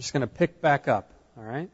[0.00, 1.70] just going to pick back up, all right?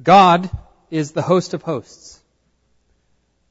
[0.00, 0.48] God
[0.90, 2.20] is the host of hosts.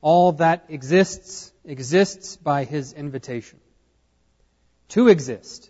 [0.01, 3.59] All that exists exists by his invitation.
[4.89, 5.69] To exist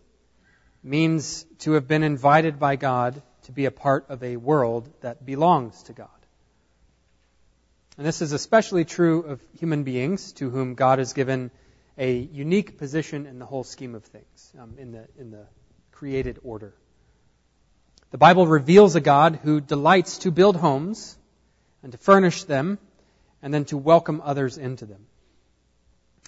[0.83, 5.25] means to have been invited by God to be a part of a world that
[5.25, 6.09] belongs to God.
[7.97, 11.51] And this is especially true of human beings to whom God has given
[11.97, 15.45] a unique position in the whole scheme of things, um, in, the, in the
[15.91, 16.73] created order.
[18.13, 21.17] The Bible reveals a God who delights to build homes
[21.81, 22.77] and to furnish them
[23.41, 25.07] and then to welcome others into them.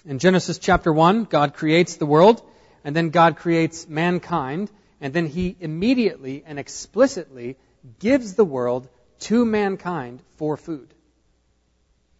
[0.04, 2.42] In Genesis chapter 1, God creates the world
[2.82, 4.68] and then God creates mankind
[5.00, 7.56] and then he immediately and explicitly
[8.00, 8.88] gives the world
[9.20, 10.92] to mankind for food.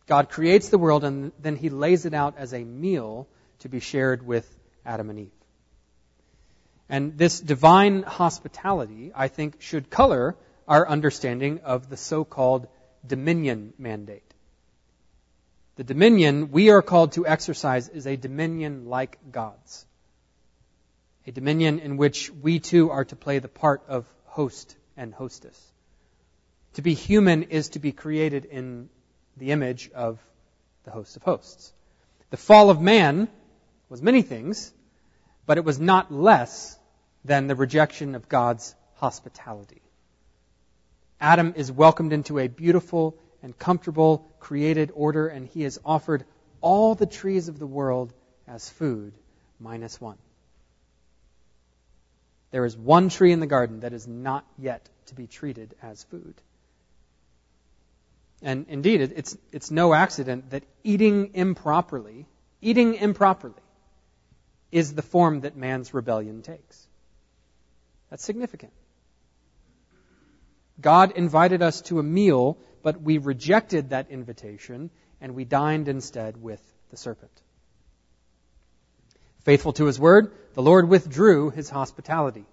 [0.07, 3.27] God creates the world and then he lays it out as a meal
[3.59, 4.49] to be shared with
[4.85, 5.46] Adam and Eve.
[6.89, 10.37] And this divine hospitality, I think, should color
[10.69, 12.69] our understanding of the so-called
[13.07, 14.23] dominion mandate.
[15.77, 19.85] The dominion we are called to exercise is a dominion like God's.
[21.27, 25.61] A dominion in which we too are to play the part of host and hostess.
[26.75, 28.89] To be human is to be created in
[29.37, 30.19] the image of
[30.85, 31.73] the host of hosts.
[32.31, 33.29] The fall of man
[33.89, 34.73] was many things,
[35.47, 36.76] but it was not less
[37.27, 39.83] than the rejection of God's hospitality.
[41.21, 46.25] Adam is welcomed into a beautiful and comfortable created order, and he is offered
[46.61, 48.13] all the trees of the world
[48.47, 49.13] as food,
[49.59, 50.19] minus one.
[52.51, 56.05] There is one tree in the garden that is not yet to be treated as
[56.05, 56.35] food.
[58.43, 62.27] And indeed, it's, it's no accident that eating improperly,
[62.61, 63.55] eating improperly,
[64.71, 66.87] is the form that man's rebellion takes.
[68.11, 68.73] That's significant.
[70.81, 74.91] God invited us to a meal, but we rejected that invitation
[75.21, 76.61] and we dined instead with
[76.91, 77.33] the serpent.
[79.45, 82.45] Faithful to his word, the Lord withdrew his hospitality.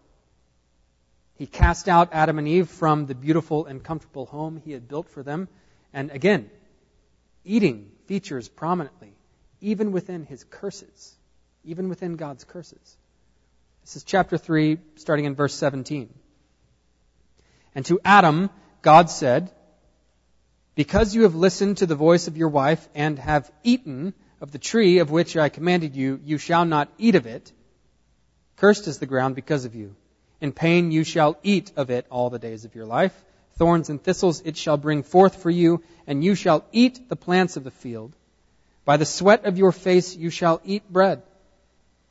[1.36, 5.10] He cast out Adam and Eve from the beautiful and comfortable home he had built
[5.10, 5.50] for them.
[5.92, 6.50] And again,
[7.44, 9.14] eating features prominently,
[9.60, 11.16] even within his curses
[11.64, 12.98] even within God's curses.
[13.84, 16.08] This is chapter 3, starting in verse 17.
[17.76, 18.50] And to Adam,
[18.82, 19.52] God said,
[20.74, 24.58] Because you have listened to the voice of your wife and have eaten of the
[24.58, 27.52] tree of which I commanded you, you shall not eat of it.
[28.56, 29.96] Cursed is the ground because of you.
[30.40, 33.14] In pain you shall eat of it all the days of your life.
[33.58, 37.58] Thorns and thistles it shall bring forth for you, and you shall eat the plants
[37.58, 38.16] of the field.
[38.86, 41.22] By the sweat of your face you shall eat bread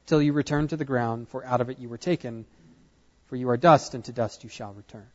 [0.07, 2.45] till you return to the ground, for out of it you were taken,
[3.27, 5.07] for you are dust, and to dust you shall return.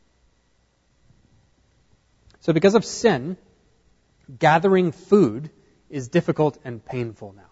[2.40, 3.36] So because of sin,
[4.38, 5.50] gathering food
[5.90, 7.42] is difficult and painful now.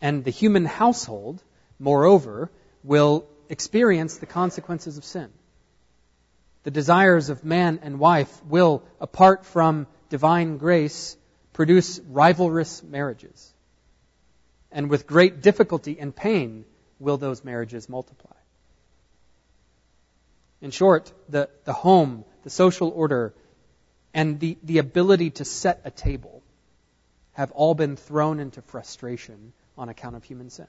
[0.00, 1.42] And the human household,
[1.78, 2.50] moreover,
[2.82, 5.30] will experience the consequences of sin.
[6.64, 11.16] The desires of man and wife will, apart from divine grace,
[11.52, 13.51] produce rivalrous marriages
[14.72, 16.64] and with great difficulty and pain
[16.98, 18.36] will those marriages multiply.
[20.60, 23.34] In short, the, the home, the social order,
[24.14, 26.42] and the, the ability to set a table
[27.32, 30.66] have all been thrown into frustration on account of human sin.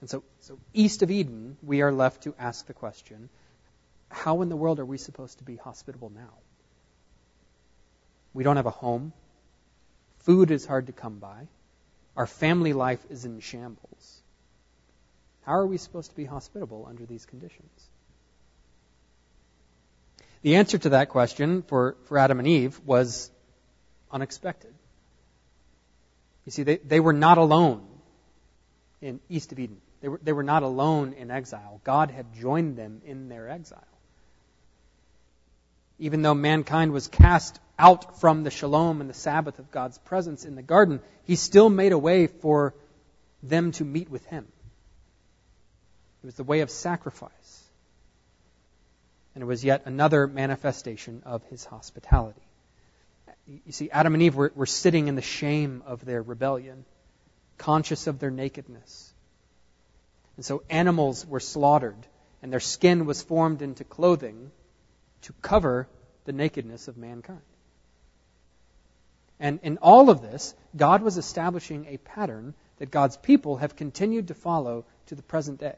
[0.00, 3.28] And so, so east of Eden, we are left to ask the question,
[4.08, 6.32] how in the world are we supposed to be hospitable now?
[8.34, 9.12] We don't have a home.
[10.18, 11.48] Food is hard to come by.
[12.16, 14.22] Our family life is in shambles.
[15.42, 17.88] How are we supposed to be hospitable under these conditions?
[20.42, 23.30] The answer to that question for, for Adam and Eve was
[24.10, 24.72] unexpected.
[26.44, 27.86] You see, they, they were not alone
[29.00, 29.78] in east of Eden.
[30.00, 31.80] They were, they were not alone in exile.
[31.84, 33.82] God had joined them in their exile.
[35.98, 40.44] Even though mankind was cast out from the shalom and the Sabbath of God's presence
[40.44, 42.74] in the garden, He still made a way for
[43.42, 44.46] them to meet with Him.
[46.22, 47.62] It was the way of sacrifice.
[49.34, 52.42] And it was yet another manifestation of His hospitality.
[53.46, 56.84] You see, Adam and Eve were, were sitting in the shame of their rebellion,
[57.58, 59.12] conscious of their nakedness.
[60.36, 62.06] And so animals were slaughtered,
[62.42, 64.50] and their skin was formed into clothing
[65.26, 65.88] to cover
[66.24, 67.40] the nakedness of mankind.
[69.38, 74.28] And in all of this, God was establishing a pattern that God's people have continued
[74.28, 75.76] to follow to the present day.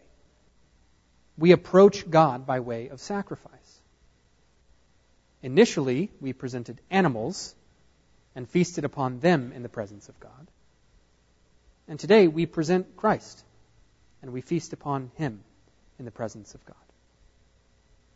[1.37, 3.81] we approach God by way of sacrifice.
[5.41, 7.55] Initially, we presented animals
[8.35, 10.49] and feasted upon them in the presence of God.
[11.87, 13.45] And today, we present Christ
[14.21, 15.45] and we feast upon him
[15.99, 16.88] in the presence of God.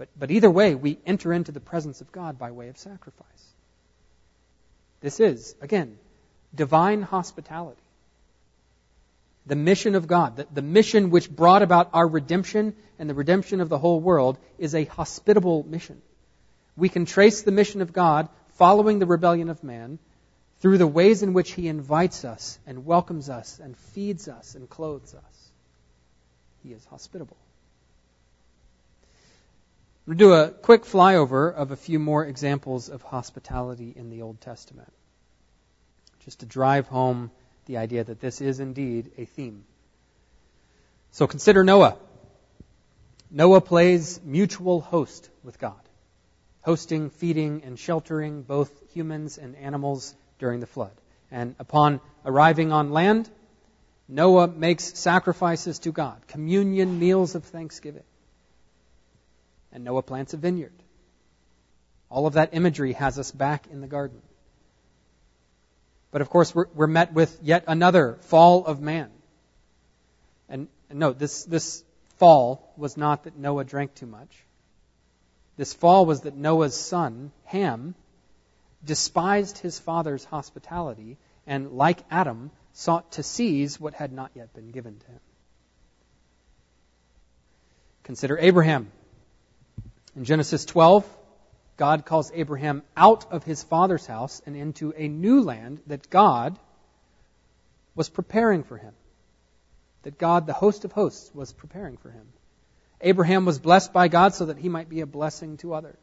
[0.02, 3.44] But, but either way, we enter into the presence of God by way of sacrifice.
[5.00, 5.96] This is, again,
[6.52, 7.80] divine hospitality.
[9.46, 13.60] The mission of God, the, the mission which brought about our redemption and the redemption
[13.60, 16.02] of the whole world, is a hospitable mission.
[16.76, 20.00] We can trace the mission of God following the rebellion of man
[20.58, 24.68] through the ways in which he invites us and welcomes us and feeds us and
[24.68, 25.50] clothes us.
[26.64, 27.36] He is hospitable.
[30.08, 34.40] To do a quick flyover of a few more examples of hospitality in the Old
[34.40, 34.92] Testament,
[36.24, 37.30] just to drive home
[37.66, 39.64] the idea that this is indeed a theme.
[41.12, 41.98] So consider Noah.
[43.30, 45.80] Noah plays mutual host with God,
[46.62, 50.92] hosting, feeding, and sheltering both humans and animals during the flood.
[51.30, 53.30] And upon arriving on land,
[54.08, 58.02] Noah makes sacrifices to God, communion meals of thanksgiving
[59.72, 60.72] and Noah plants a vineyard.
[62.10, 64.20] All of that imagery has us back in the garden.
[66.10, 69.10] But of course, we're, we're met with yet another fall of man.
[70.48, 71.82] And, and no, this, this
[72.18, 74.44] fall was not that Noah drank too much.
[75.56, 77.94] This fall was that Noah's son, Ham,
[78.84, 81.16] despised his father's hospitality
[81.46, 85.20] and, like Adam, sought to seize what had not yet been given to him.
[88.02, 88.90] Consider Abraham.
[90.14, 91.06] In Genesis 12,
[91.76, 96.58] God calls Abraham out of his father's house and into a new land that God
[97.94, 98.92] was preparing for him.
[100.02, 102.26] That God, the host of hosts, was preparing for him.
[103.00, 105.96] Abraham was blessed by God so that he might be a blessing to others.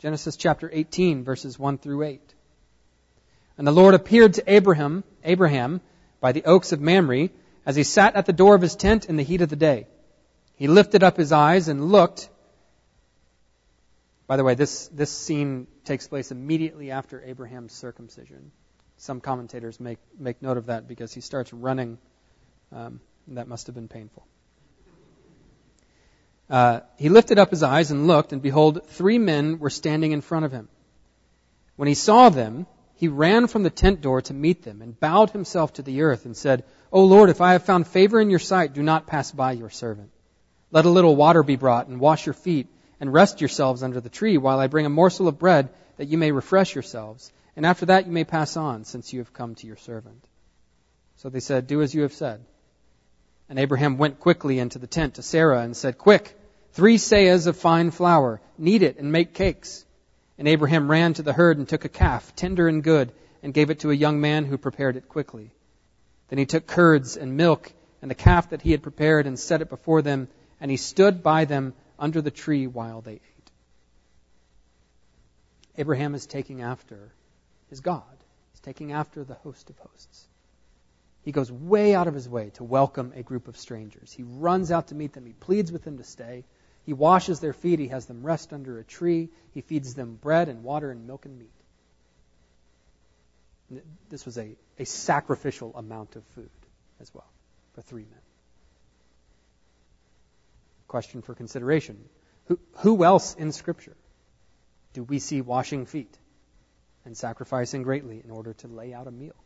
[0.00, 2.34] Genesis chapter 18, verses 1 through 8.
[3.56, 5.80] And the Lord appeared to Abraham, Abraham,
[6.20, 7.28] by the oaks of Mamre,
[7.66, 9.86] as he sat at the door of his tent in the heat of the day.
[10.58, 12.28] He lifted up his eyes and looked.
[14.26, 18.50] By the way, this, this scene takes place immediately after Abraham's circumcision.
[18.96, 21.98] Some commentators make, make note of that because he starts running.
[22.72, 24.26] Um, that must have been painful.
[26.50, 30.22] Uh, he lifted up his eyes and looked, and behold, three men were standing in
[30.22, 30.68] front of him.
[31.76, 32.66] When he saw them,
[32.96, 36.24] he ran from the tent door to meet them and bowed himself to the earth
[36.24, 39.30] and said, O Lord, if I have found favor in your sight, do not pass
[39.30, 40.10] by your servant.
[40.70, 42.68] Let a little water be brought, and wash your feet,
[43.00, 46.18] and rest yourselves under the tree, while I bring a morsel of bread, that you
[46.18, 47.32] may refresh yourselves.
[47.56, 50.24] And after that you may pass on, since you have come to your servant.
[51.16, 52.44] So they said, Do as you have said.
[53.48, 56.38] And Abraham went quickly into the tent to Sarah and said, Quick,
[56.72, 59.84] three seahs of fine flour, knead it and make cakes.
[60.38, 63.10] And Abraham ran to the herd and took a calf, tender and good,
[63.42, 65.50] and gave it to a young man who prepared it quickly.
[66.28, 67.72] Then he took curds and milk
[68.02, 70.28] and the calf that he had prepared and set it before them
[70.60, 73.50] and he stood by them under the tree while they ate.
[75.76, 77.12] Abraham is taking after
[77.70, 78.02] his God.
[78.52, 80.26] He's taking after the host of hosts.
[81.22, 84.12] He goes way out of his way to welcome a group of strangers.
[84.12, 85.26] He runs out to meet them.
[85.26, 86.44] He pleads with them to stay.
[86.86, 87.78] He washes their feet.
[87.78, 89.28] He has them rest under a tree.
[89.52, 91.52] He feeds them bread and water and milk and meat.
[94.08, 96.48] This was a, a sacrificial amount of food
[97.00, 97.28] as well
[97.74, 98.20] for three men
[100.88, 101.98] question for consideration.
[102.46, 103.96] Who, who else in Scripture
[104.94, 106.18] do we see washing feet
[107.04, 109.36] and sacrificing greatly in order to lay out a meal?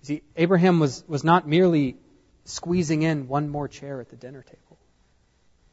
[0.00, 1.96] You see, Abraham was, was not merely
[2.44, 4.78] squeezing in one more chair at the dinner table.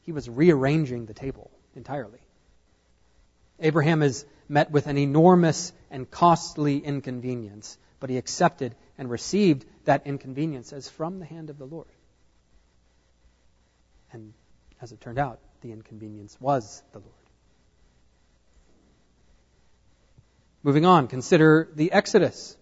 [0.02, 2.20] He was rearranging the table entirely.
[3.60, 10.06] Abraham is met with an enormous and costly inconvenience, but he accepted and received that
[10.06, 11.88] inconvenience as from the hand of the Lord.
[14.14, 14.34] And
[14.82, 17.12] as it turned out, the inconvenience was the Lord.
[20.62, 22.56] Moving on, consider the Exodus.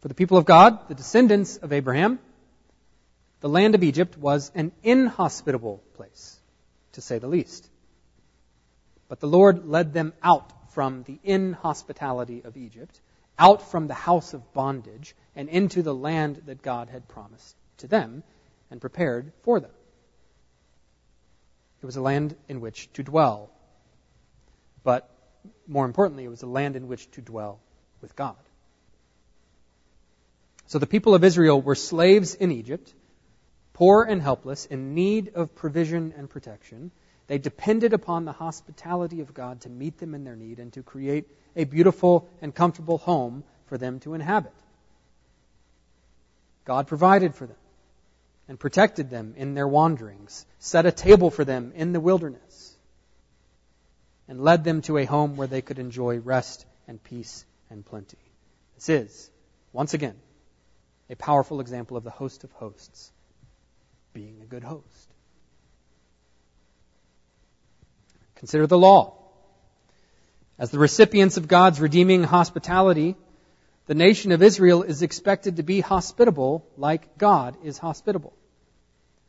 [0.00, 2.18] For the people of God, the descendants of Abraham,
[3.40, 6.38] the land of Egypt was an inhospitable place,
[6.92, 7.68] to say the least.
[9.08, 13.00] But the Lord led them out from the inhospitality of Egypt,
[13.38, 17.88] out from the house of bondage, and into the land that God had promised to
[17.88, 18.22] them,
[18.70, 19.70] and prepared for them.
[21.82, 23.50] It was a land in which to dwell.
[24.82, 25.08] But
[25.66, 27.60] more importantly, it was a land in which to dwell
[28.00, 28.36] with God.
[30.66, 32.92] So the people of Israel were slaves in Egypt,
[33.72, 36.92] poor and helpless, in need of provision and protection.
[37.26, 40.82] They depended upon the hospitality of God to meet them in their need and to
[40.82, 44.52] create a beautiful and comfortable home for them to inhabit.
[46.64, 47.56] God provided for them
[48.50, 52.76] and protected them in their wanderings, set a table for them in the wilderness,
[54.26, 58.18] and led them to a home where they could enjoy rest and peace and plenty.
[58.74, 59.30] This is,
[59.72, 60.16] once again,
[61.08, 63.12] a powerful example of the host of hosts
[64.14, 65.14] being a good host.
[68.34, 69.14] Consider the law.
[70.58, 73.14] As the recipients of God's redeeming hospitality,
[73.86, 78.34] the nation of Israel is expected to be hospitable like God is hospitable.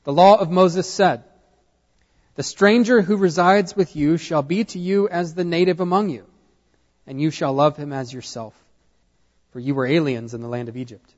[0.03, 1.23] The law of Moses said,
[2.35, 6.25] The stranger who resides with you shall be to you as the native among you,
[7.05, 8.55] and you shall love him as yourself.
[9.51, 11.13] For you were aliens in the land of Egypt.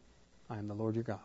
[0.50, 1.20] I am the Lord your God.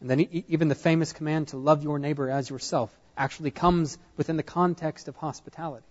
[0.00, 4.36] And then even the famous command to love your neighbor as yourself actually comes within
[4.36, 5.86] the context of hospitality.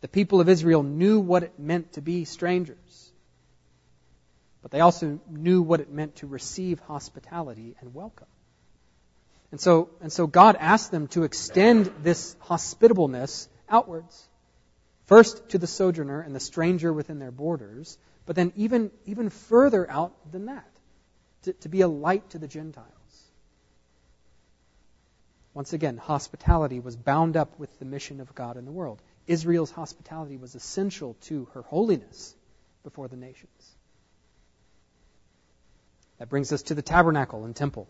[0.00, 3.07] The people of Israel knew what it meant to be strangers,
[4.62, 8.26] but they also knew what it meant to receive hospitality and welcome.
[9.50, 14.28] And so, and so God asked them to extend this hospitableness outwards.
[15.06, 17.96] First to the sojourner and the stranger within their borders,
[18.26, 20.68] but then even, even further out than that,
[21.44, 22.88] to, to be a light to the Gentiles.
[25.54, 29.00] Once again, hospitality was bound up with the mission of God in the world.
[29.26, 32.34] Israel's hospitality was essential to her holiness
[32.84, 33.77] before the nations.
[36.18, 37.88] That brings us to the tabernacle and temple,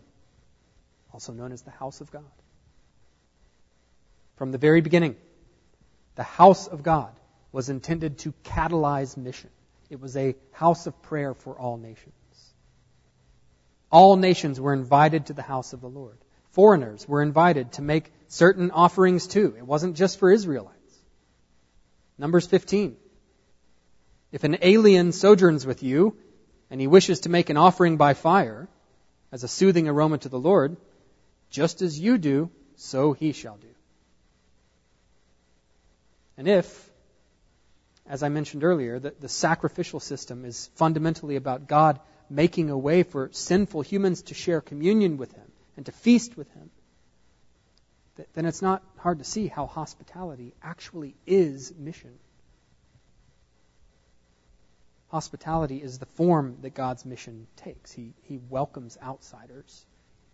[1.13, 2.23] also known as the house of God.
[4.35, 5.15] From the very beginning,
[6.15, 7.11] the house of God
[7.51, 9.49] was intended to catalyze mission.
[9.89, 12.13] It was a house of prayer for all nations.
[13.91, 16.17] All nations were invited to the house of the Lord.
[16.51, 19.55] Foreigners were invited to make certain offerings too.
[19.57, 20.75] It wasn't just for Israelites.
[22.17, 22.97] Numbers 15.
[24.31, 26.17] If an alien sojourns with you
[26.69, 28.67] and he wishes to make an offering by fire
[29.31, 30.77] as a soothing aroma to the Lord,
[31.49, 33.67] just as you do, so he shall do.
[36.37, 36.89] And if,
[38.07, 41.99] as I mentioned earlier, the, the sacrificial system is fundamentally about God
[42.29, 46.49] making a way for sinful humans to share communion with him and to feast with
[46.53, 46.69] him,
[48.33, 52.19] then it's not hard to see how hospitality actually is mission.
[55.09, 57.91] Hospitality is the form that God's mission takes.
[57.91, 59.85] He, he welcomes outsiders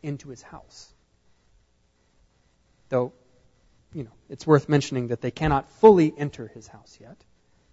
[0.03, 0.93] into his house.
[2.89, 3.13] Though,
[3.93, 7.17] you know, it's worth mentioning that they cannot fully enter his house yet,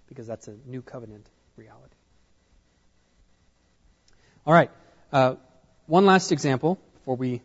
[0.06, 1.96] because that's a new covenant reality.
[4.46, 4.70] All right.
[5.12, 5.34] Uh,
[5.86, 7.42] one last example before we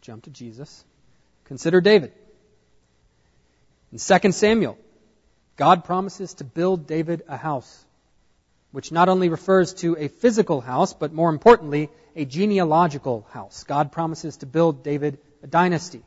[0.00, 0.84] jump to Jesus.
[1.44, 2.12] Consider David.
[3.92, 4.78] In 2 Samuel,
[5.56, 7.84] God promises to build David a house,
[8.72, 13.64] which not only refers to a physical house, but more importantly, a genealogical house.
[13.64, 16.02] God promises to build David a dynasty.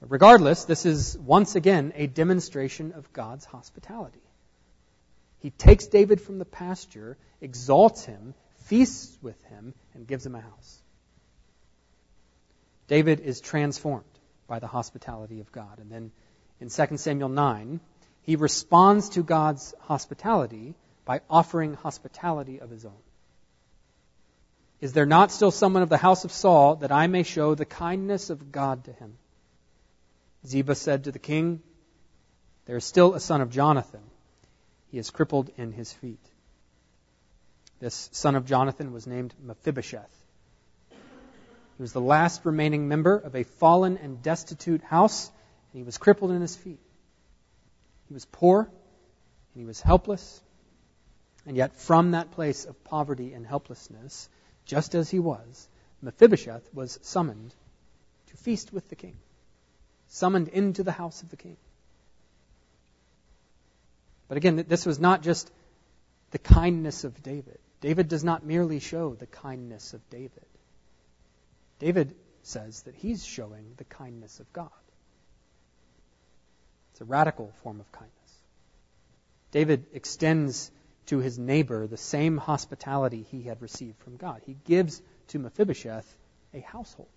[0.00, 4.22] Regardless, this is once again a demonstration of God's hospitality.
[5.40, 10.40] He takes David from the pasture, exalts him, feasts with him, and gives him a
[10.40, 10.82] house.
[12.88, 14.04] David is transformed
[14.46, 15.78] by the hospitality of God.
[15.78, 16.12] And then
[16.60, 17.80] in 2 Samuel 9,
[18.22, 20.74] he responds to God's hospitality
[21.10, 23.02] by offering hospitality of his own.
[24.80, 27.64] Is there not still someone of the house of Saul that I may show the
[27.64, 29.16] kindness of God to him?
[30.46, 31.62] Ziba said to the king,
[32.66, 34.02] There is still a son of Jonathan.
[34.92, 36.24] He is crippled in his feet.
[37.80, 40.16] This son of Jonathan was named Mephibosheth.
[40.90, 45.28] He was the last remaining member of a fallen and destitute house,
[45.72, 46.78] and he was crippled in his feet.
[48.06, 50.40] He was poor, and he was helpless,
[51.46, 54.28] and yet from that place of poverty and helplessness,
[54.64, 55.68] just as he was,
[56.02, 57.54] Mephibosheth was summoned
[58.28, 59.16] to feast with the king,
[60.08, 61.56] summoned into the house of the king.
[64.28, 65.50] But again, this was not just
[66.30, 67.58] the kindness of David.
[67.80, 70.46] David does not merely show the kindness of David.
[71.78, 74.70] David says that he's showing the kindness of God.
[76.92, 78.14] It's a radical form of kindness.
[79.50, 80.70] David extends
[81.10, 84.42] to his neighbor the same hospitality he had received from God.
[84.46, 86.06] He gives to Mephibosheth
[86.54, 87.08] a household.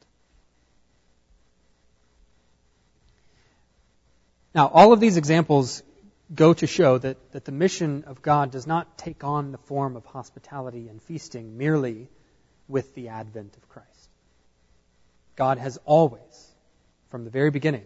[4.56, 5.84] Now, all of these examples
[6.34, 9.96] go to show that, that the mission of God does not take on the form
[9.96, 12.10] of hospitality and feasting merely
[12.68, 14.10] with the advent of Christ.
[15.36, 16.52] God has always,
[17.10, 17.86] from the very beginning,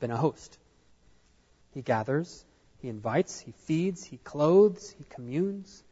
[0.00, 0.58] been a host.
[1.72, 2.44] He gathers,
[2.84, 5.82] he invites, he feeds, he clothes, he communes.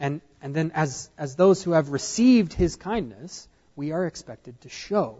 [0.00, 3.46] And, and then, as, as those who have received his kindness,
[3.76, 5.18] we are expected to show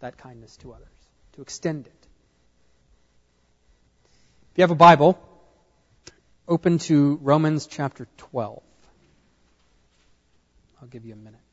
[0.00, 0.98] that kindness to others,
[1.34, 2.06] to extend it.
[4.50, 5.16] If you have a Bible,
[6.48, 8.60] open to Romans chapter 12.
[10.82, 11.45] I'll give you a minute.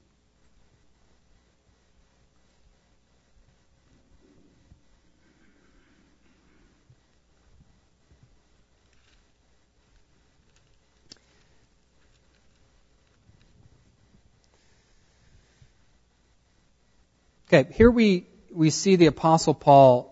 [17.53, 20.10] Okay, here we, we see the Apostle Paul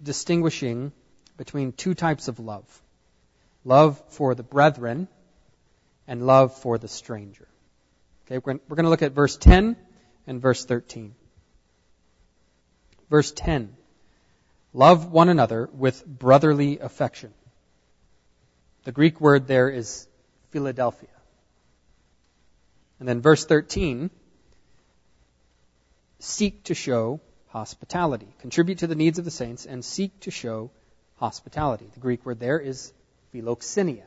[0.00, 0.92] distinguishing
[1.36, 2.82] between two types of love
[3.64, 5.08] love for the brethren
[6.06, 7.48] and love for the stranger.
[8.26, 9.76] Okay, we're going to look at verse 10
[10.28, 11.16] and verse 13.
[13.10, 13.74] Verse 10
[14.72, 17.34] Love one another with brotherly affection.
[18.84, 20.06] The Greek word there is
[20.50, 21.08] Philadelphia.
[23.00, 24.10] And then verse 13
[26.18, 28.28] seek to show hospitality.
[28.40, 30.70] Contribute to the needs of the saints and seek to show
[31.16, 31.88] hospitality.
[31.92, 32.92] The Greek word there is
[33.32, 34.06] philoxenia,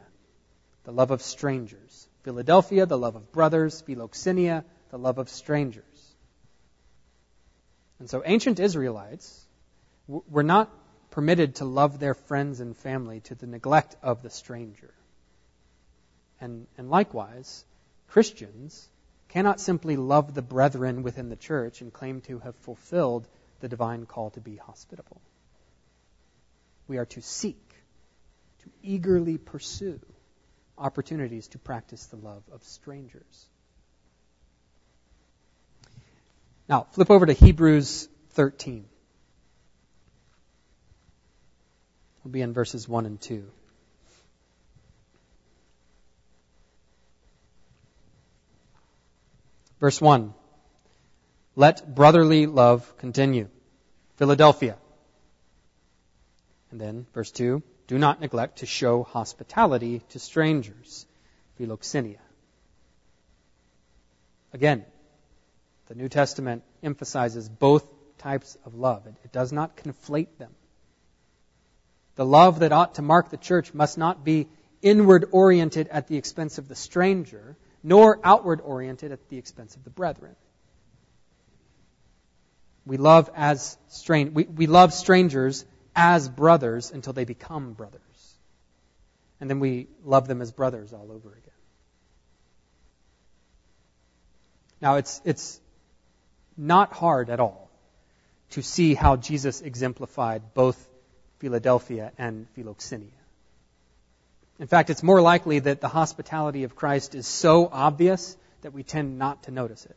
[0.84, 2.08] the love of strangers.
[2.24, 3.82] Philadelphia, the love of brothers.
[3.82, 5.86] Philoxenia, the love of strangers.
[8.00, 9.46] And so ancient Israelites
[10.08, 10.70] were not
[11.12, 14.94] permitted to love their friends and family to the neglect of the stranger.
[16.40, 17.64] And, and likewise,
[18.08, 18.90] Christians
[19.32, 23.28] cannot simply love the brethren within the church and claim to have fulfilled
[23.62, 25.22] the divine call to be hospitable.
[26.88, 27.74] We are to seek,
[28.64, 30.00] to eagerly pursue
[30.78, 33.48] opportunities to practice the love of strangers.
[36.68, 38.86] Now, flip over to Hebrews 13.
[42.24, 43.50] We'll be in verses 1 and 2.
[49.82, 50.34] Verse 1.
[51.56, 53.50] Let brotherly love continue.
[54.16, 54.78] Philadelphia.
[56.70, 57.64] And then, verse 2.
[57.88, 61.06] Do not neglect to show hospitality to strangers.
[61.60, 62.20] Philoxenia.
[64.54, 64.86] Again,
[65.88, 67.86] the New Testament emphasizes both
[68.20, 69.08] types of love.
[69.08, 70.52] It, it does not conflate them.
[72.16, 74.48] The love that ought to mark the church must not be
[74.84, 79.84] inward oriented at the expense of the stranger, nor outward oriented at the expense of
[79.84, 80.36] the brethren.
[82.86, 85.66] We love as strange we, we love strangers
[85.96, 88.02] as brothers until they become brothers.
[89.40, 91.52] And then we love them as brothers all over again.
[94.82, 95.60] Now it's it's
[96.58, 97.70] not hard at all
[98.52, 100.78] to see how Jesus exemplified both
[101.40, 103.21] Philadelphia and Philoxenia.
[104.62, 108.84] In fact, it's more likely that the hospitality of Christ is so obvious that we
[108.84, 109.96] tend not to notice it.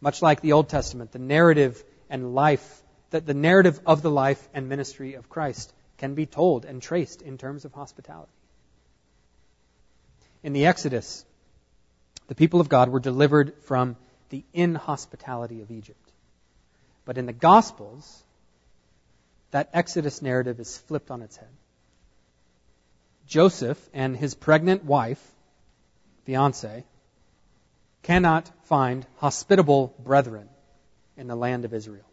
[0.00, 4.48] Much like the Old Testament, the narrative and life, that the narrative of the life
[4.52, 8.32] and ministry of Christ can be told and traced in terms of hospitality.
[10.42, 11.24] In the Exodus,
[12.26, 13.96] the people of God were delivered from
[14.30, 16.10] the inhospitality of Egypt.
[17.04, 18.24] But in the Gospels,
[19.52, 21.48] that Exodus narrative is flipped on its head.
[23.26, 25.22] Joseph and his pregnant wife,
[26.24, 26.84] fiance,
[28.02, 30.48] cannot find hospitable brethren
[31.16, 32.04] in the land of Israel.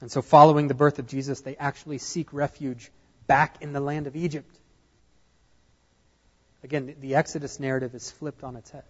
[0.00, 2.90] And so, following the birth of Jesus, they actually seek refuge
[3.26, 4.58] back in the land of Egypt.
[6.62, 8.84] Again, the Exodus narrative is flipped on its head.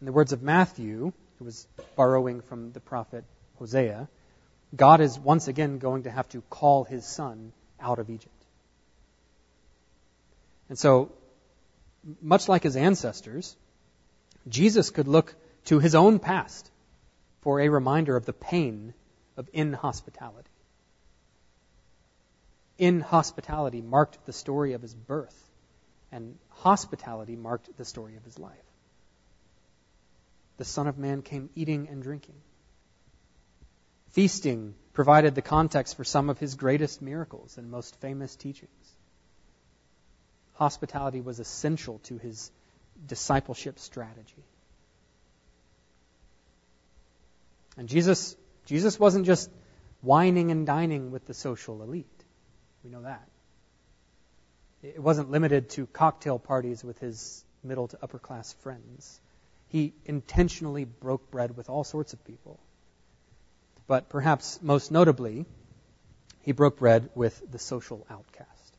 [0.00, 3.24] In the words of Matthew, who was borrowing from the prophet
[3.58, 4.08] Hosea,
[4.74, 8.44] God is once again going to have to call his son out of Egypt.
[10.68, 11.12] And so,
[12.22, 13.56] much like his ancestors,
[14.48, 15.34] Jesus could look
[15.66, 16.70] to his own past
[17.42, 18.94] for a reminder of the pain
[19.36, 20.50] of inhospitality.
[22.78, 25.36] Inhospitality marked the story of his birth,
[26.12, 28.56] and hospitality marked the story of his life.
[30.56, 32.36] The Son of Man came eating and drinking.
[34.12, 38.88] Feasting provided the context for some of his greatest miracles and most famous teachings.
[40.56, 42.50] Hospitality was essential to his
[43.06, 44.44] discipleship strategy.
[47.78, 48.36] And Jesus,
[48.66, 49.48] Jesus wasn't just
[50.02, 52.24] wining and dining with the social elite.
[52.84, 53.26] We know that.
[54.82, 59.18] It wasn't limited to cocktail parties with his middle to upper class friends.
[59.68, 62.60] He intentionally broke bread with all sorts of people.
[63.90, 65.46] But perhaps most notably,
[66.42, 68.76] he broke bread with the social outcast.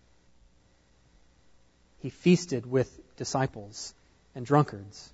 [1.97, 3.93] He feasted with disciples
[4.35, 5.11] and drunkards,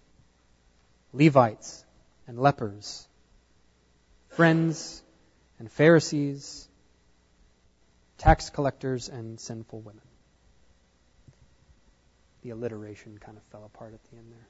[1.13, 1.83] Levites
[2.27, 3.07] and lepers,
[4.27, 5.01] friends
[5.57, 6.69] and Pharisees,
[8.19, 10.07] tax collectors and sinful women.
[12.43, 14.47] The alliteration kind of fell apart at the end there.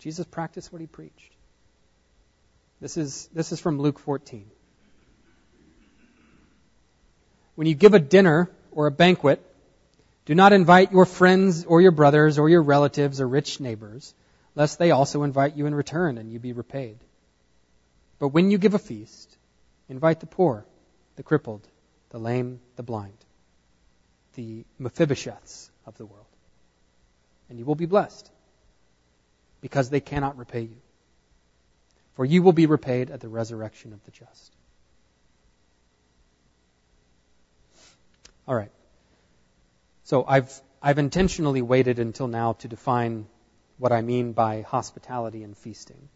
[0.00, 1.32] Jesus practiced what he preached.
[2.82, 4.44] This is, this is from Luke 14.
[7.54, 9.40] When you give a dinner or a banquet,
[10.26, 14.12] do not invite your friends or your brothers or your relatives or rich neighbors,
[14.56, 16.98] lest they also invite you in return and you be repaid.
[18.18, 19.32] But when you give a feast,
[19.88, 20.66] invite the poor,
[21.14, 21.64] the crippled,
[22.10, 23.18] the lame, the blind,
[24.34, 26.26] the Mephibosheths of the world,
[27.48, 28.28] and you will be blessed
[29.60, 30.80] because they cannot repay you.
[32.14, 34.52] For you will be repaid at the resurrection of the just.
[38.46, 38.72] All right.
[40.04, 43.26] So I've, I've intentionally waited until now to define
[43.78, 46.08] what I mean by hospitality and feasting.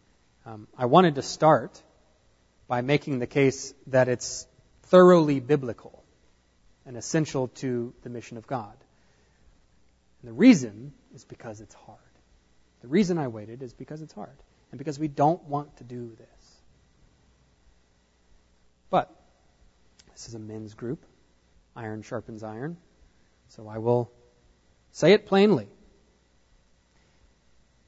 [0.44, 1.80] Um, I wanted to start
[2.68, 4.46] by making the case that it's
[4.82, 6.04] thoroughly biblical
[6.84, 8.76] and essential to the mission of God.
[10.20, 11.98] And the reason is because it's hard.
[12.82, 14.36] The reason I waited is because it's hard
[14.70, 16.56] and because we don't want to do this.
[18.90, 19.14] But
[20.12, 21.04] this is a men's group.
[21.74, 22.76] Iron sharpens iron.
[23.48, 24.10] So I will
[24.92, 25.68] say it plainly.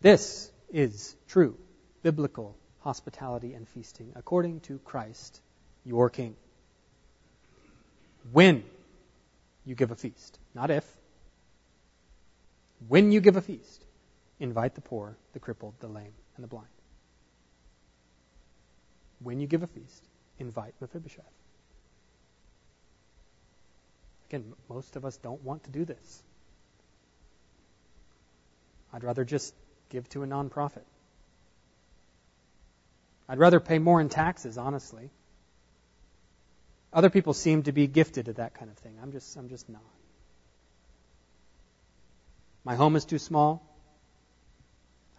[0.01, 1.57] This is true
[2.03, 5.41] biblical hospitality and feasting according to Christ,
[5.85, 6.37] your King.
[8.31, 8.63] When
[9.65, 10.85] you give a feast, not if.
[12.87, 13.85] When you give a feast,
[14.39, 16.69] invite the poor, the crippled, the lame, and the blind.
[19.21, 20.05] When you give a feast,
[20.39, 21.25] invite Mephibosheth.
[24.29, 26.23] Again, most of us don't want to do this.
[28.93, 29.53] I'd rather just
[29.91, 30.85] give to a nonprofit.
[33.29, 35.11] I'd rather pay more in taxes, honestly.
[36.93, 38.95] Other people seem to be gifted at that kind of thing.
[39.03, 39.83] I'm just I'm just not.
[42.65, 43.63] My home is too small.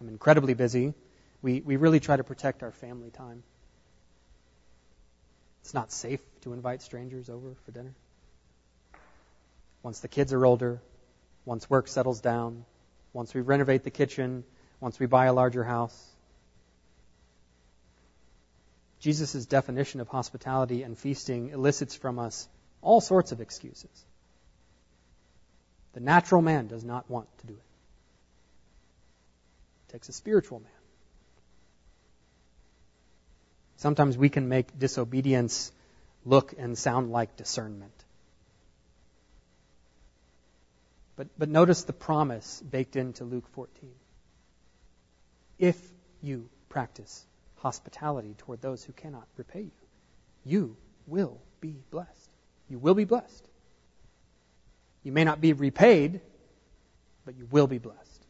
[0.00, 0.94] I'm incredibly busy.
[1.42, 3.42] We, we really try to protect our family time.
[5.62, 7.94] It's not safe to invite strangers over for dinner.
[9.82, 10.80] Once the kids are older,
[11.44, 12.64] once work settles down,
[13.12, 14.44] once we renovate the kitchen,
[14.80, 15.96] once we buy a larger house.
[19.00, 22.48] Jesus' definition of hospitality and feasting elicits from us
[22.82, 24.04] all sorts of excuses.
[25.92, 27.62] The natural man does not want to do it.
[29.88, 30.79] It takes a spiritual man.
[33.80, 35.72] Sometimes we can make disobedience
[36.26, 37.94] look and sound like discernment.
[41.16, 43.90] But, but notice the promise baked into Luke 14.
[45.58, 45.78] If
[46.20, 47.24] you practice
[47.60, 49.70] hospitality toward those who cannot repay you,
[50.44, 52.30] you will be blessed.
[52.68, 53.48] You will be blessed.
[55.04, 56.20] You may not be repaid,
[57.24, 58.26] but you will be blessed.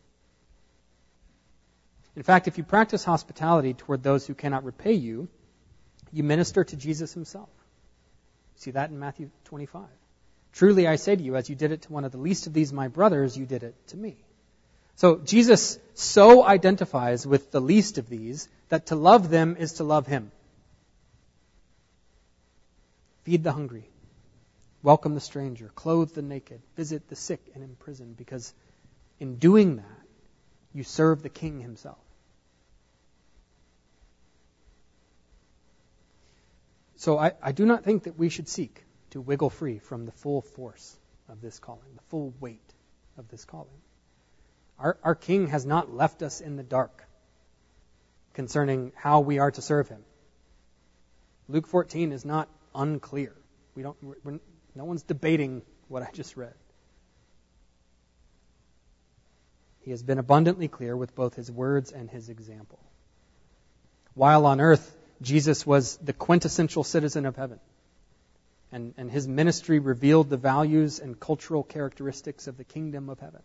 [2.14, 5.28] In fact, if you practice hospitality toward those who cannot repay you,
[6.12, 7.48] you minister to Jesus himself.
[8.56, 9.82] See that in Matthew 25.
[10.52, 12.52] Truly I say to you, as you did it to one of the least of
[12.52, 14.16] these my brothers, you did it to me.
[14.96, 19.84] So Jesus so identifies with the least of these that to love them is to
[19.84, 20.30] love him.
[23.24, 23.88] Feed the hungry,
[24.82, 28.52] welcome the stranger, clothe the naked, visit the sick and in prison, because
[29.20, 29.84] in doing that,
[30.74, 31.98] you serve the king himself.
[37.00, 40.12] So I, I do not think that we should seek to wiggle free from the
[40.12, 40.98] full force
[41.30, 42.74] of this calling, the full weight
[43.16, 43.80] of this calling.
[44.78, 47.06] Our, our King has not left us in the dark
[48.34, 50.02] concerning how we are to serve Him.
[51.48, 53.34] Luke 14 is not unclear.
[53.74, 54.38] We don't, we're,
[54.74, 56.52] no one's debating what I just read.
[59.80, 62.78] He has been abundantly clear with both his words and his example.
[64.12, 67.60] While on earth, Jesus was the quintessential citizen of heaven.
[68.72, 73.42] And, and his ministry revealed the values and cultural characteristics of the kingdom of heaven.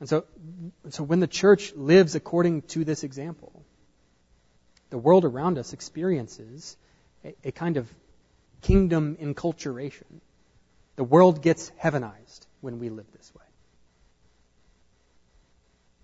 [0.00, 0.24] And so,
[0.90, 3.64] so when the church lives according to this example,
[4.90, 6.76] the world around us experiences
[7.24, 7.92] a, a kind of
[8.62, 10.20] kingdom enculturation.
[10.96, 13.44] The world gets heavenized when we live this way.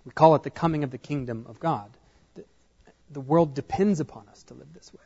[0.05, 1.91] We call it the coming of the kingdom of God.
[3.15, 5.05] The, world depends upon us to live this way.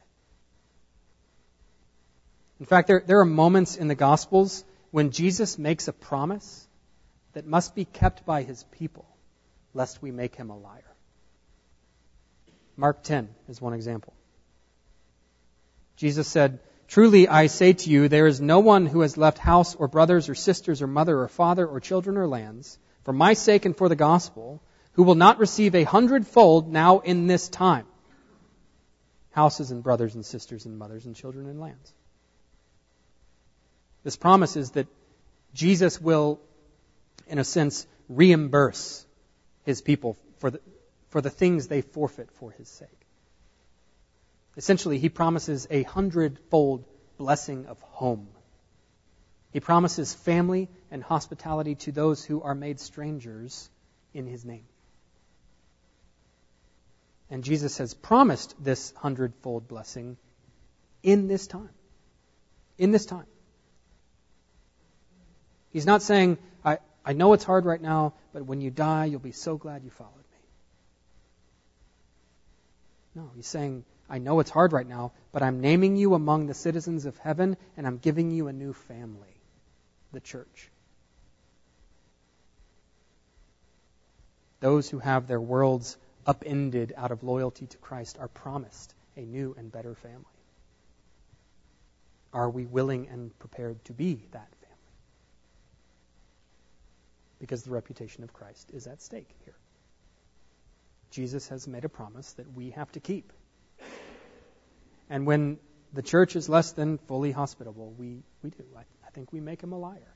[2.61, 6.67] In fact, there, there are moments in the Gospels when Jesus makes a promise
[7.35, 9.07] that must be kept by his people,
[9.75, 10.83] lest we make him a liar.
[12.77, 14.13] Mark 10 is one example.
[15.97, 19.75] Jesus said, Truly I say to you, there is no one who has left house
[19.75, 23.67] or brothers or sisters or mother or father or children or lands, for my sake
[23.67, 27.87] and for the gospel, who will not receive a hundredfold now in this time.
[29.39, 31.93] Houses and brothers and sisters and mothers and children and lands.
[34.03, 34.89] This promise is that
[35.55, 36.41] Jesus will,
[37.29, 39.07] in a sense, reimburse
[39.65, 40.61] his people for the,
[41.11, 43.01] for the things they forfeit for his sake.
[44.57, 46.85] Essentially, he promises a hundredfold
[47.17, 48.27] blessing of home.
[49.53, 53.71] He promises family and hospitality to those who are made strangers
[54.13, 54.67] in his name.
[57.31, 60.17] And Jesus has promised this hundredfold blessing
[61.03, 61.71] in this time.
[62.79, 63.27] In this time.
[65.71, 69.21] He's not saying, I, I know it's hard right now, but when you die, you'll
[69.21, 70.39] be so glad you followed me.
[73.15, 76.55] No, he's saying, I know it's hard right now, but I'm naming you among the
[76.55, 79.37] citizens of heaven, and I'm giving you a new family,
[80.13, 80.71] the church.
[84.61, 85.97] Those who have their worlds
[86.29, 90.25] upended out of loyalty to Christ are promised a new and better family.
[92.33, 94.77] Are we willing and prepared to be that family?
[97.41, 99.55] Because the reputation of Christ is at stake here.
[101.11, 103.33] Jesus has made a promise that we have to keep.
[105.09, 105.59] And when
[105.95, 108.65] the church is less than fully hospitable, we, we do.
[108.77, 110.15] I, I think we make him a liar.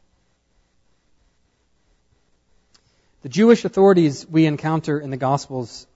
[3.23, 5.87] The Jewish authorities we encounter in the Gospels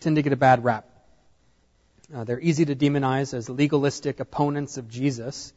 [0.00, 0.86] tend to get a bad rap.
[2.14, 5.52] Uh, they're easy to demonize as legalistic opponents of Jesus.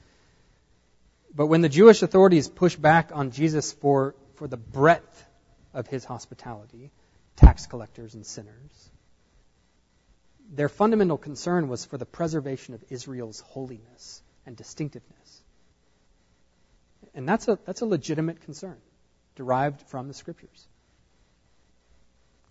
[1.36, 5.26] But when the Jewish authorities push back on Jesus for, for the breadth
[5.74, 6.92] of his hospitality,
[7.38, 8.90] tax collectors and sinners,
[10.52, 15.42] their fundamental concern was for the preservation of Israel's holiness and distinctiveness.
[17.16, 18.78] And that's a, that's a legitimate concern
[19.36, 20.68] derived from the scriptures.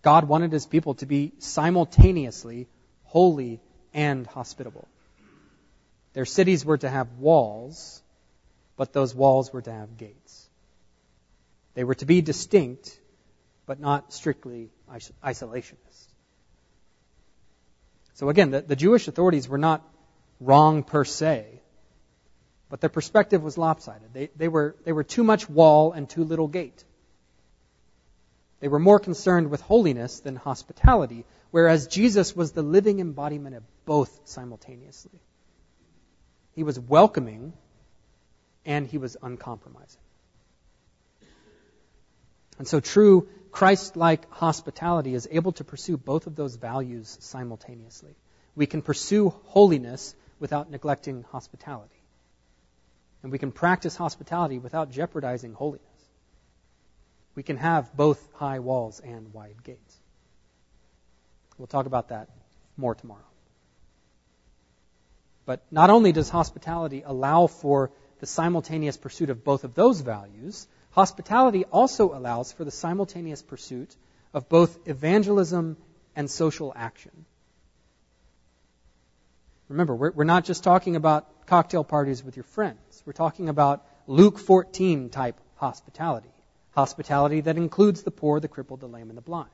[0.03, 2.67] God wanted his people to be simultaneously
[3.05, 3.59] holy
[3.93, 4.87] and hospitable.
[6.13, 8.03] Their cities were to have walls,
[8.75, 10.49] but those walls were to have gates.
[11.73, 12.99] They were to be distinct,
[13.65, 14.69] but not strictly
[15.23, 16.07] isolationist.
[18.15, 19.81] So again, the, the Jewish authorities were not
[20.39, 21.61] wrong per se,
[22.69, 24.13] but their perspective was lopsided.
[24.13, 26.83] They, they, were, they were too much wall and too little gate.
[28.63, 33.63] They were more concerned with holiness than hospitality, whereas Jesus was the living embodiment of
[33.83, 35.19] both simultaneously.
[36.53, 37.51] He was welcoming
[38.65, 39.99] and he was uncompromising.
[42.57, 48.15] And so true Christ like hospitality is able to pursue both of those values simultaneously.
[48.55, 52.01] We can pursue holiness without neglecting hospitality.
[53.23, 55.92] And we can practice hospitality without jeopardizing holiness.
[57.35, 59.99] We can have both high walls and wide gates.
[61.57, 62.29] We'll talk about that
[62.77, 63.21] more tomorrow.
[65.45, 70.67] But not only does hospitality allow for the simultaneous pursuit of both of those values,
[70.93, 73.95] Hospitality also allows for the simultaneous pursuit
[74.31, 75.75] of both evangelism
[76.15, 77.25] and social action.
[79.69, 83.01] Remember, we're, we're, not just talking about cocktail parties with your friends.
[83.07, 86.29] We're talking about Luke 14 type hospitality.
[86.73, 89.49] Hospitality that includes the poor, the crippled, the lame, and the blind.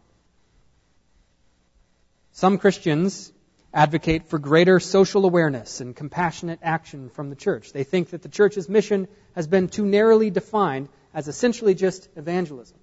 [2.31, 3.31] Some Christians
[3.73, 7.71] advocate for greater social awareness and compassionate action from the church.
[7.73, 12.77] They think that the church's mission has been too narrowly defined as essentially just evangelism.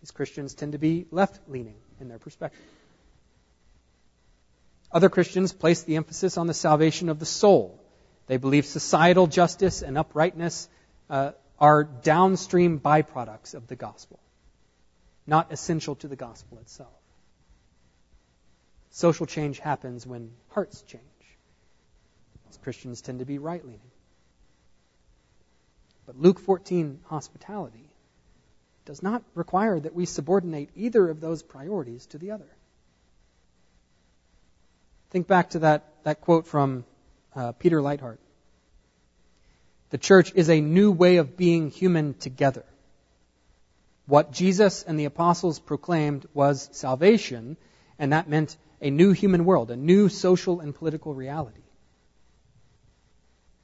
[0.00, 2.60] These Christians tend to be left leaning in their perspective.
[4.92, 7.82] Other Christians place the emphasis on the salvation of the soul.
[8.26, 10.68] They believe societal justice and uprightness
[11.10, 14.18] uh, are downstream byproducts of the gospel,
[15.26, 16.92] not essential to the gospel itself.
[18.90, 21.02] Social change happens when hearts change.
[22.62, 23.80] Christians tend to be right leaning.
[26.06, 27.88] But Luke 14, hospitality,
[28.84, 32.48] does not require that we subordinate either of those priorities to the other.
[35.10, 36.84] Think back to that, that quote from
[37.34, 38.18] uh, Peter Leithart.
[39.90, 42.64] The church is a new way of being human together.
[44.06, 47.56] What Jesus and the apostles proclaimed was salvation,
[47.98, 51.60] and that meant a new human world, a new social and political reality.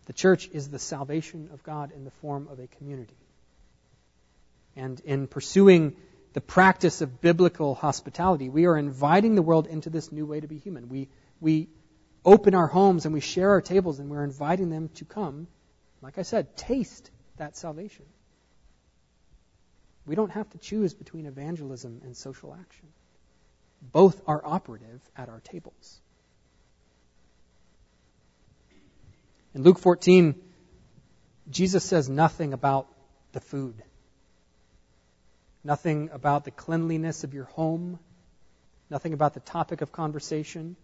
[0.07, 3.17] The church is the salvation of God in the form of a community.
[4.77, 5.97] And in pursuing
[6.35, 10.49] the practice of biblical hospitality, we are inviting the world into this new way to
[10.49, 10.89] be human.
[10.89, 11.09] We,
[11.41, 11.69] we
[12.25, 15.47] open our homes and we share our tables and we're inviting them to come,
[16.05, 18.05] like I said, taste that salvation.
[20.07, 22.89] We don't have to choose between evangelism and social action.
[23.81, 25.99] Both are operative at our tables.
[29.55, 30.35] In Luke 14,
[31.51, 32.87] Jesus says nothing about
[33.33, 33.83] the food,
[35.63, 37.99] nothing about the cleanliness of your home,
[38.91, 40.77] nothing about the topic of conversation.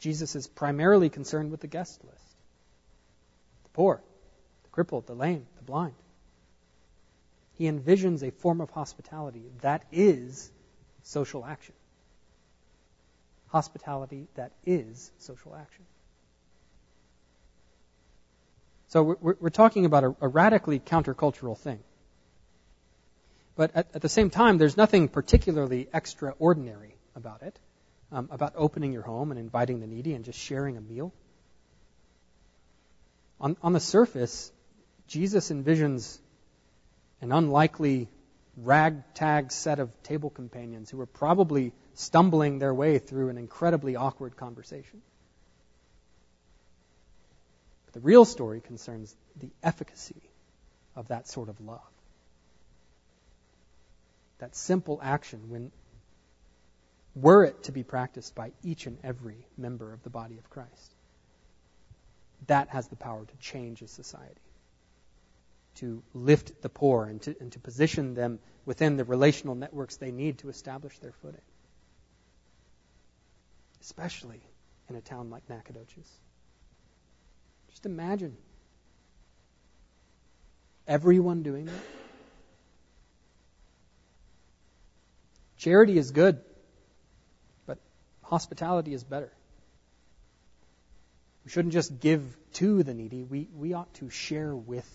[0.00, 2.27] Jesus is primarily concerned with the guest list
[3.78, 4.02] poor,
[4.64, 5.94] the crippled, the lame, the blind.
[7.58, 10.50] He envisions a form of hospitality that is
[11.04, 11.76] social action.
[13.46, 15.84] Hospitality that is social action.
[18.88, 21.78] So we're, we're talking about a, a, radically countercultural thing.
[23.54, 27.56] But at, at, the same time, there's nothing particularly extraordinary about it,
[28.10, 31.12] um, about opening your home and inviting the needy and just sharing a meal.
[33.40, 34.52] On, on the surface,
[35.06, 36.18] Jesus envisions
[37.20, 38.08] an unlikely
[38.56, 44.36] ragtag set of table companions who were probably stumbling their way through an incredibly awkward
[44.36, 45.00] conversation.
[47.86, 50.22] But The real story concerns the efficacy
[50.94, 51.80] of that sort of love.
[54.38, 55.72] That simple action, when
[57.14, 60.94] were it to be practiced by each and every member of the body of Christ,
[62.46, 64.40] that has the power to change a society,
[65.76, 70.10] to lift the poor, and to, and to position them within the relational networks they
[70.10, 71.40] need to establish their footing,
[73.80, 74.40] especially
[74.88, 76.10] in a town like Nacogdoches.
[77.70, 78.36] Just imagine
[80.86, 81.74] everyone doing that.
[85.58, 86.40] Charity is good,
[87.66, 87.78] but
[88.22, 89.32] hospitality is better.
[91.48, 94.86] We shouldn't just give to the needy, we, we ought to share with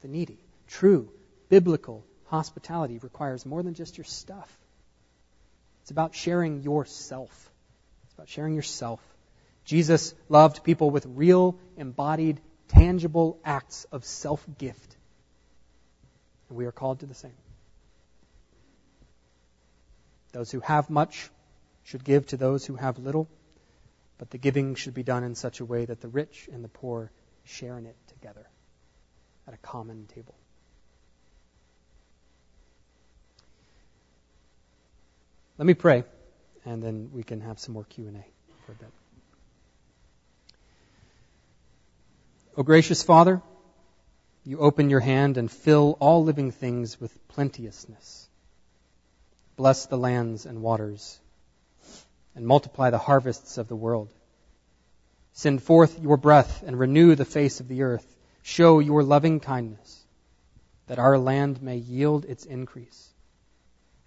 [0.00, 0.40] the needy.
[0.66, 1.08] True,
[1.48, 4.52] biblical hospitality requires more than just your stuff.
[5.82, 7.30] It's about sharing yourself.
[8.06, 8.98] It's about sharing yourself.
[9.66, 14.96] Jesus loved people with real, embodied, tangible acts of self gift.
[16.48, 17.38] And we are called to the same.
[20.32, 21.30] Those who have much
[21.84, 23.28] should give to those who have little,
[24.18, 26.68] but the giving should be done in such a way that the rich and the
[26.68, 27.10] poor
[27.44, 28.46] share in it together
[29.46, 30.34] at a common table.
[35.58, 36.04] Let me pray,
[36.64, 38.10] and then we can have some more Q&A
[38.66, 38.90] for a bit.
[42.56, 43.40] O gracious Father,
[44.44, 48.28] you open your hand and fill all living things with plenteousness.
[49.56, 51.20] Bless the lands and waters,
[52.34, 54.12] and multiply the harvests of the world.
[55.32, 58.06] Send forth your breath and renew the face of the earth.
[58.42, 60.04] Show your loving kindness,
[60.86, 63.10] that our land may yield its increase.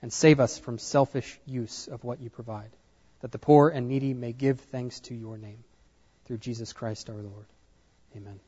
[0.02, 2.70] And save us from selfish use of what you provide,
[3.22, 5.64] that the poor and needy may give thanks to your name.
[6.26, 7.48] Through Jesus Christ our Lord.
[8.16, 8.40] Amen.